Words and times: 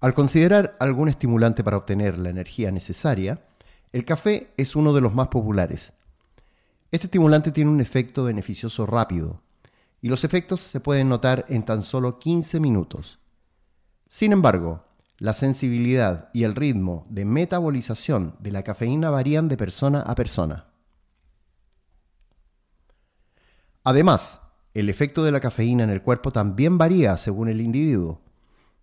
Al 0.00 0.14
considerar 0.14 0.76
algún 0.78 1.08
estimulante 1.08 1.64
para 1.64 1.76
obtener 1.76 2.18
la 2.18 2.30
energía 2.30 2.70
necesaria, 2.70 3.40
el 3.92 4.04
café 4.04 4.52
es 4.56 4.76
uno 4.76 4.92
de 4.92 5.00
los 5.00 5.12
más 5.12 5.28
populares. 5.28 5.92
Este 6.92 7.06
estimulante 7.08 7.50
tiene 7.50 7.70
un 7.70 7.80
efecto 7.80 8.24
beneficioso 8.24 8.86
rápido, 8.86 9.42
y 10.00 10.08
los 10.08 10.22
efectos 10.22 10.60
se 10.60 10.78
pueden 10.78 11.08
notar 11.08 11.44
en 11.48 11.64
tan 11.64 11.82
solo 11.82 12.18
15 12.18 12.60
minutos. 12.60 13.18
Sin 14.08 14.32
embargo, 14.32 14.84
la 15.18 15.32
sensibilidad 15.32 16.30
y 16.32 16.44
el 16.44 16.54
ritmo 16.54 17.04
de 17.10 17.24
metabolización 17.24 18.36
de 18.38 18.52
la 18.52 18.62
cafeína 18.62 19.10
varían 19.10 19.48
de 19.48 19.56
persona 19.56 20.00
a 20.00 20.14
persona. 20.14 20.66
Además, 23.82 24.40
el 24.74 24.88
efecto 24.88 25.24
de 25.24 25.32
la 25.32 25.40
cafeína 25.40 25.82
en 25.82 25.90
el 25.90 26.02
cuerpo 26.02 26.30
también 26.30 26.78
varía 26.78 27.16
según 27.16 27.48
el 27.48 27.60
individuo. 27.60 28.20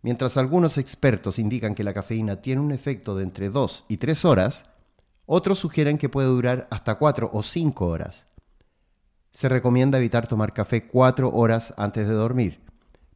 Mientras 0.06 0.38
algunos 0.38 0.78
expertos 0.78 1.40
indican 1.40 1.74
que 1.74 1.84
la 1.84 1.92
cafeína 1.92 2.36
tiene 2.40 2.62
un 2.62 2.72
efecto 2.72 3.16
de 3.16 3.24
entre 3.24 3.50
2 3.50 3.86
y 3.88 3.98
3 3.98 4.24
horas, 4.26 4.66
otros 5.26 5.58
sugieren 5.58 5.98
que 5.98 6.10
puede 6.10 6.28
durar 6.28 6.68
hasta 6.70 7.00
4 7.00 7.32
o 7.34 7.42
5 7.42 7.88
horas. 7.88 8.28
Se 9.32 9.50
recomienda 9.50 9.98
evitar 9.98 10.28
tomar 10.28 10.54
café 10.54 10.86
4 10.86 11.32
horas 11.34 11.74
antes 11.76 12.08
de 12.08 12.14
dormir, 12.14 12.62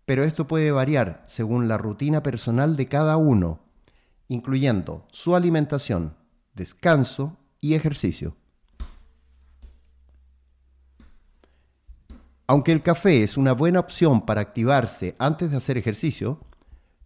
pero 0.08 0.24
esto 0.24 0.48
puede 0.48 0.72
variar 0.72 1.22
según 1.28 1.68
la 1.68 1.78
rutina 1.78 2.24
personal 2.24 2.76
de 2.76 2.88
cada 2.88 3.18
uno, 3.18 3.60
incluyendo 4.28 5.06
su 5.12 5.36
alimentación, 5.36 6.16
descanso 6.56 7.38
y 7.62 7.76
ejercicio. 7.76 8.36
Aunque 12.48 12.72
el 12.72 12.82
café 12.82 13.22
es 13.22 13.38
una 13.38 13.54
buena 13.54 13.80
opción 13.80 14.26
para 14.26 14.42
activarse 14.42 15.16
antes 15.20 15.52
de 15.52 15.58
hacer 15.58 15.78
ejercicio, 15.78 16.40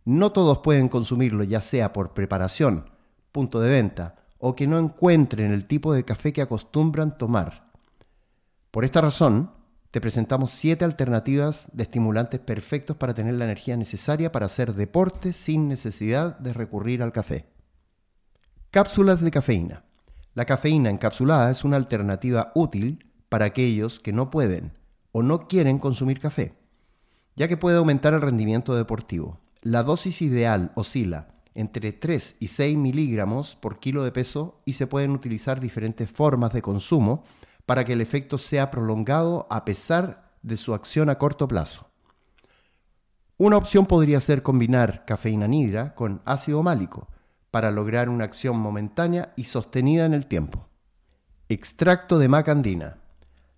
no 0.06 0.32
todos 0.32 0.60
pueden 0.60 0.90
consumirlo 0.90 1.44
ya 1.44 1.62
sea 1.62 1.94
por 1.94 2.14
preparación, 2.14 2.90
punto 3.32 3.60
de 3.60 3.70
venta 3.70 4.16
o 4.38 4.56
que 4.56 4.68
no 4.68 4.78
encuentren 4.78 5.52
el 5.52 5.66
tipo 5.66 5.94
de 5.94 6.04
café 6.04 6.34
que 6.34 6.42
acostumbran 6.42 7.18
tomar. 7.18 7.72
Por 8.72 8.84
esta 8.84 9.00
razón, 9.00 9.52
te 9.92 10.02
presentamos 10.02 10.52
siete 10.52 10.84
alternativas 10.84 11.68
de 11.72 11.84
estimulantes 11.84 12.40
perfectos 12.40 12.98
para 12.98 13.14
tener 13.14 13.36
la 13.36 13.46
energía 13.46 13.78
necesaria 13.78 14.32
para 14.32 14.48
hacer 14.48 14.74
deporte 14.74 15.32
sin 15.34 15.68
necesidad 15.68 16.38
de 16.40 16.52
recurrir 16.52 17.04
al 17.04 17.12
café. 17.12 17.46
Cápsulas 18.72 19.22
de 19.22 19.30
cafeína. 19.30 19.84
La 20.34 20.46
cafeína 20.46 20.90
encapsulada 20.90 21.52
es 21.52 21.64
una 21.64 21.78
alternativa 21.78 22.52
útil 22.56 23.14
para 23.30 23.46
aquellos 23.46 24.00
que 24.00 24.12
no 24.12 24.32
pueden 24.32 24.74
o 25.12 25.22
no 25.22 25.48
quieren 25.48 25.78
consumir 25.78 26.20
café, 26.20 26.58
ya 27.36 27.48
que 27.48 27.56
puede 27.56 27.78
aumentar 27.78 28.16
el 28.16 28.22
rendimiento 28.22 28.76
deportivo. 28.76 29.43
La 29.64 29.84
dosis 29.84 30.22
ideal 30.22 30.74
oscila 30.76 31.30
entre 31.56 31.94
3 31.94 32.36
y 32.42 32.48
6 32.48 32.78
miligramos 32.78 33.56
por 33.56 33.80
kilo 33.80 34.04
de 34.04 34.12
peso 34.12 34.60
y 34.66 34.74
se 34.74 34.88
pueden 34.88 35.12
utilizar 35.12 35.62
diferentes 35.62 36.12
formas 36.12 36.52
de 36.52 36.62
consumo 36.62 37.24
para 37.66 37.86
que 37.86 37.94
el 37.94 38.02
efecto 38.02 38.38
sea 38.38 38.70
prolongado 38.70 39.48
a 39.50 39.64
pesar 39.64 40.34
de 40.42 40.58
su 40.58 40.74
acción 40.74 41.10
a 41.10 41.18
corto 41.18 41.48
plazo. 41.48 41.88
Una 43.38 43.56
opción 43.56 43.86
podría 43.86 44.20
ser 44.20 44.44
combinar 44.44 45.06
cafeína 45.06 45.48
nidra 45.48 45.96
con 45.96 46.22
ácido 46.26 46.62
málico 46.62 47.08
para 47.50 47.72
lograr 47.72 48.10
una 48.10 48.26
acción 48.26 48.60
momentánea 48.60 49.32
y 49.38 49.46
sostenida 49.46 50.06
en 50.06 50.14
el 50.14 50.26
tiempo. 50.26 50.68
Extracto 51.48 52.20
de 52.20 52.28
maca 52.28 52.52
andina. 52.52 52.98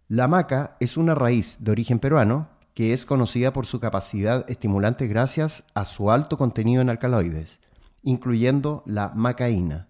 La 0.08 0.28
maca 0.28 0.78
es 0.80 0.98
una 0.98 1.16
raíz 1.16 1.58
de 1.62 1.72
origen 1.72 1.98
peruano 1.98 2.55
que 2.76 2.94
es 2.94 3.06
conocida 3.06 3.54
por 3.54 3.66
su 3.66 3.80
capacidad 3.80 4.48
estimulante 4.52 5.08
gracias 5.08 5.64
a 5.74 5.86
su 5.86 6.12
alto 6.12 6.36
contenido 6.36 6.82
en 6.82 6.90
alcaloides, 6.90 7.62
incluyendo 8.04 8.84
la 8.86 9.14
macaína. 9.16 9.88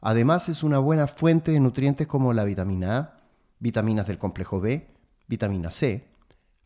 Además 0.00 0.48
es 0.48 0.62
una 0.62 0.78
buena 0.78 1.06
fuente 1.06 1.52
de 1.52 1.60
nutrientes 1.60 2.06
como 2.06 2.32
la 2.32 2.44
vitamina 2.44 2.96
A, 2.96 3.20
vitaminas 3.58 4.06
del 4.06 4.18
complejo 4.18 4.58
B, 4.58 4.88
vitamina 5.28 5.70
C, 5.70 6.08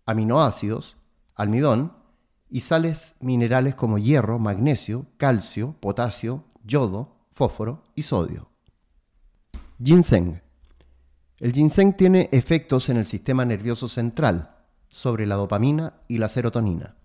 aminoácidos, 0.07 0.97
almidón 1.35 1.93
y 2.49 2.61
sales 2.61 3.17
minerales 3.19 3.75
como 3.75 3.99
hierro, 3.99 4.39
magnesio, 4.39 5.07
calcio, 5.17 5.75
potasio, 5.81 6.45
yodo, 6.63 7.17
fósforo 7.33 7.83
y 7.97 8.03
sodio. 8.03 8.49
Ginseng. 9.83 10.41
El 11.41 11.53
ginseng 11.53 11.95
tiene 11.95 12.29
efectos 12.31 12.89
en 12.89 12.97
el 12.97 13.07
sistema 13.07 13.45
nervioso 13.45 13.89
central 13.89 14.55
sobre 14.89 15.27
la 15.27 15.37
dopamina 15.37 15.95
y 16.09 16.19
la 16.19 16.29
serotonina, 16.29 16.97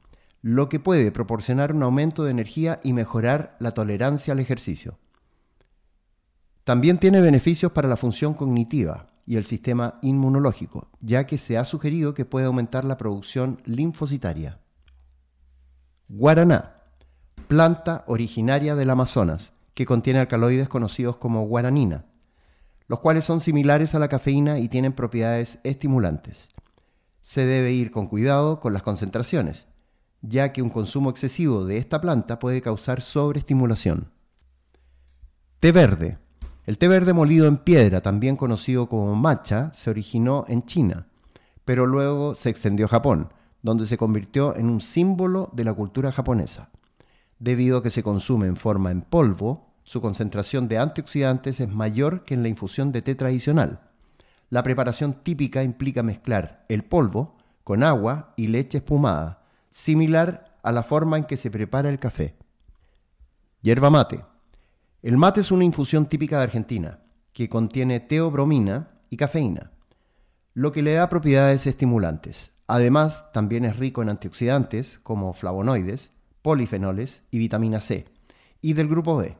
lo 0.42 0.70
que 0.70 0.80
puede 0.80 1.12
proporcionar 1.12 1.74
un 1.74 1.84
aumento 1.84 2.24
de 2.24 2.32
energía 2.32 2.80
y 2.84 2.94
mejorar 2.94 3.56
la 3.60 3.72
tolerancia 3.72 4.34
al 4.34 4.40
ejercicio. 4.40 4.98
También 6.64 6.98
tiene 6.98 7.22
beneficios 7.22 7.72
para 7.72 7.88
la 7.88 7.98
función 7.98 8.34
cognitiva, 8.34 9.14
y 9.26 9.38
el 9.38 9.46
sistema 9.46 10.00
inmunológico, 10.02 10.90
ya 11.00 11.26
que 11.26 11.38
se 11.38 11.58
ha 11.58 11.66
sugerido 11.66 12.14
que 12.14 12.26
puede 12.26 12.46
aumentar 12.46 12.84
la 12.86 12.98
producción 12.98 13.62
linfocitaria. 13.66 14.60
Guaraná, 16.10 16.76
planta 17.48 18.04
originaria 18.08 18.76
del 18.76 18.90
Amazonas, 18.90 19.54
que 19.74 19.86
contiene 19.86 20.20
alcaloides 20.20 20.70
conocidos 20.70 21.18
como 21.18 21.48
guaranina, 21.48 22.06
los 22.88 23.00
cuales 23.00 23.24
son 23.24 23.42
similares 23.42 23.96
a 23.96 24.00
la 24.00 24.10
cafeína 24.10 24.60
y 24.60 24.68
tienen 24.68 24.94
propiedades 24.94 25.60
estimulantes. 25.64 26.50
Se 27.24 27.46
debe 27.46 27.72
ir 27.72 27.90
con 27.90 28.08
cuidado 28.08 28.60
con 28.60 28.74
las 28.74 28.84
concentraciones, 28.84 29.66
ya 30.22 30.52
que 30.52 30.62
un 30.62 30.70
consumo 30.70 31.10
excesivo 31.10 31.64
de 31.64 31.78
esta 31.78 32.02
planta 32.02 32.38
puede 32.38 32.62
causar 32.62 33.00
sobreestimulación. 33.00 34.12
Té 35.62 35.72
verde, 35.72 36.18
el 36.66 36.78
té 36.78 36.90
verde 36.90 37.14
molido 37.14 37.48
en 37.48 37.56
piedra, 37.56 38.02
también 38.02 38.36
conocido 38.36 38.90
como 38.90 39.16
matcha, 39.16 39.72
se 39.74 39.90
originó 39.90 40.44
en 40.50 40.64
China, 40.64 41.08
pero 41.64 41.86
luego 41.86 42.36
se 42.36 42.50
extendió 42.50 42.88
a 42.88 42.90
Japón, 42.90 43.30
donde 43.62 43.86
se 43.86 43.98
convirtió 43.98 44.54
en 44.58 44.70
un 44.70 44.82
símbolo 44.82 45.50
de 45.54 45.64
la 45.64 45.74
cultura 45.74 46.12
japonesa. 46.12 46.72
Debido 47.40 47.78
a 47.78 47.84
que 47.84 47.90
se 47.90 48.04
consume 48.04 48.48
en 48.48 48.58
forma 48.58 48.92
en 48.92 49.02
polvo, 49.02 49.74
su 49.84 50.02
concentración 50.02 50.68
de 50.68 50.78
antioxidantes 50.78 51.62
es 51.62 51.70
mayor 51.70 52.26
que 52.26 52.34
en 52.34 52.44
la 52.44 52.50
infusión 52.50 52.92
de 52.92 53.02
té 53.02 53.16
tradicional. 53.16 53.93
La 54.54 54.62
preparación 54.62 55.14
típica 55.24 55.64
implica 55.64 56.04
mezclar 56.04 56.64
el 56.70 56.84
polvo 56.84 57.38
con 57.64 57.82
agua 57.82 58.36
y 58.38 58.50
leche 58.50 58.78
espumada, 58.78 59.42
similar 59.72 60.60
a 60.62 60.72
la 60.72 60.84
forma 60.84 61.18
en 61.18 61.24
que 61.24 61.38
se 61.38 61.50
prepara 61.50 61.90
el 61.90 61.98
café. 61.98 62.36
Yerba 63.64 63.90
mate. 63.90 64.24
El 65.02 65.18
mate 65.18 65.42
es 65.42 65.50
una 65.50 65.64
infusión 65.64 66.06
típica 66.06 66.38
de 66.38 66.44
Argentina, 66.44 67.00
que 67.34 67.50
contiene 67.50 68.00
teobromina 68.00 68.92
y 69.10 69.18
cafeína, 69.18 69.72
lo 70.54 70.72
que 70.72 70.84
le 70.84 70.94
da 70.94 71.10
propiedades 71.10 71.66
estimulantes. 71.66 72.52
Además, 72.68 73.32
también 73.34 73.66
es 73.66 73.78
rico 73.78 74.04
en 74.04 74.10
antioxidantes 74.10 75.00
como 75.02 75.34
flavonoides, 75.34 76.12
polifenoles 76.44 77.24
y 77.32 77.40
vitamina 77.40 77.82
C, 77.82 78.06
y 78.62 78.74
del 78.74 78.88
grupo 78.88 79.18
B. 79.18 79.36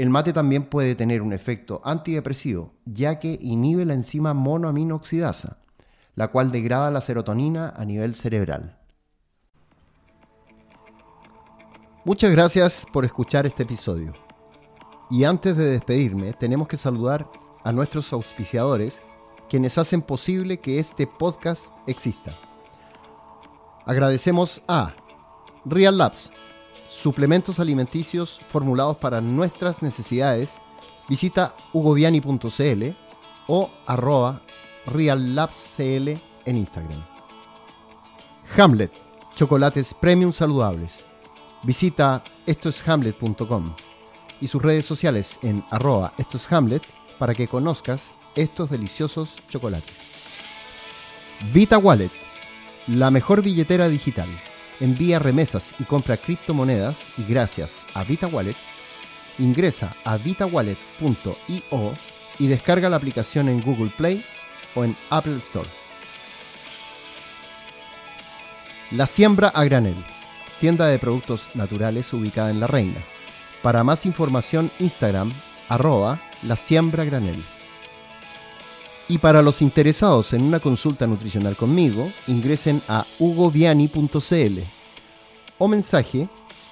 El 0.00 0.08
mate 0.08 0.32
también 0.32 0.64
puede 0.64 0.94
tener 0.94 1.20
un 1.20 1.34
efecto 1.34 1.82
antidepresivo, 1.84 2.72
ya 2.86 3.18
que 3.18 3.38
inhibe 3.42 3.84
la 3.84 3.92
enzima 3.92 4.32
monoaminooxidasa, 4.32 5.58
la 6.14 6.28
cual 6.28 6.50
degrada 6.50 6.90
la 6.90 7.02
serotonina 7.02 7.74
a 7.76 7.84
nivel 7.84 8.14
cerebral. 8.14 8.78
Muchas 12.06 12.30
gracias 12.30 12.86
por 12.90 13.04
escuchar 13.04 13.44
este 13.44 13.64
episodio. 13.64 14.14
Y 15.10 15.24
antes 15.24 15.54
de 15.54 15.66
despedirme, 15.66 16.32
tenemos 16.32 16.66
que 16.66 16.78
saludar 16.78 17.30
a 17.62 17.70
nuestros 17.70 18.10
auspiciadores, 18.14 19.02
quienes 19.50 19.76
hacen 19.76 20.00
posible 20.00 20.60
que 20.60 20.78
este 20.78 21.06
podcast 21.06 21.74
exista. 21.86 22.32
Agradecemos 23.84 24.62
a 24.66 24.94
Real 25.66 25.98
Labs, 25.98 26.32
suplementos 26.88 27.60
alimenticios 27.60 28.38
formulados 28.50 28.96
para 28.98 29.20
nuestras 29.20 29.82
necesidades. 29.82 30.50
Visita 31.08 31.54
hugoviani.cl 31.72 32.84
o 33.46 33.70
arroba 33.86 34.42
reallabscl 34.86 36.08
en 36.44 36.56
Instagram. 36.56 37.04
Hamlet, 38.56 38.92
chocolates 39.34 39.94
premium 39.94 40.32
saludables. 40.32 41.04
Visita 41.62 42.22
estoeshamlet.com 42.46 43.74
y 44.40 44.48
sus 44.48 44.62
redes 44.62 44.86
sociales 44.86 45.38
en 45.42 45.62
arroba 45.70 46.12
estos 46.18 46.50
Hamlet 46.50 46.82
para 47.18 47.34
que 47.34 47.46
conozcas 47.46 48.06
estos 48.34 48.70
deliciosos 48.70 49.36
chocolates. 49.48 50.10
Vita 51.52 51.78
Wallet, 51.78 52.10
la 52.86 53.10
mejor 53.10 53.42
billetera 53.42 53.88
digital. 53.88 54.28
Envía 54.80 55.18
remesas 55.18 55.74
y 55.78 55.84
compra 55.84 56.16
criptomonedas 56.16 56.96
y 57.18 57.24
gracias 57.30 57.84
a 57.94 58.02
Vita 58.02 58.26
Wallet, 58.26 58.56
ingresa 59.38 59.94
a 60.04 60.16
vitawallet.io 60.16 61.94
y 62.38 62.46
descarga 62.46 62.88
la 62.88 62.96
aplicación 62.96 63.48
en 63.48 63.60
Google 63.60 63.92
Play 63.96 64.24
o 64.74 64.84
en 64.84 64.96
Apple 65.10 65.36
Store. 65.36 65.68
La 68.90 69.06
siembra 69.06 69.48
a 69.48 69.64
granel 69.64 69.96
tienda 70.60 70.86
de 70.88 70.98
productos 70.98 71.48
naturales 71.54 72.12
ubicada 72.12 72.50
en 72.50 72.60
La 72.60 72.66
Reina. 72.66 73.00
Para 73.62 73.82
más 73.82 74.04
información, 74.04 74.70
Instagram, 74.78 75.32
arroba 75.68 76.20
la 76.42 76.54
siembra 76.54 77.04
granel. 77.04 77.42
Y 79.10 79.18
para 79.18 79.42
los 79.42 79.60
interesados 79.60 80.32
en 80.34 80.42
una 80.44 80.60
consulta 80.60 81.04
nutricional 81.04 81.56
conmigo, 81.56 82.08
ingresen 82.28 82.80
a 82.86 83.04
hugoviani.cl 83.18 84.60
o 85.58 85.66
mensaje 85.66 86.28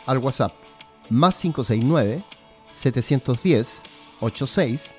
al 0.07 0.19
WhatsApp 0.19 0.53
más 1.11 1.37
569 1.39 2.23
710 2.73 3.83
86 4.21 4.95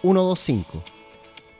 125 0.00 0.84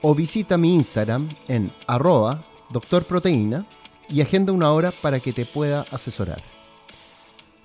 o 0.03 0.15
visita 0.15 0.57
mi 0.57 0.77
Instagram 0.77 1.29
en 1.49 1.73
arroba 1.89 2.45
doctorproteína 2.71 3.67
y 4.09 4.21
agenda 4.21 4.53
una 4.53 4.71
hora 4.71 4.93
para 4.93 5.19
que 5.19 5.33
te 5.33 5.45
pueda 5.45 5.85
asesorar. 5.91 6.41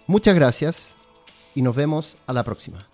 Muchas 0.07 0.33
gracias 0.33 0.93
y 1.53 1.61
nos 1.61 1.75
vemos 1.75 2.17
a 2.25 2.33
la 2.33 2.43
próxima. 2.43 2.90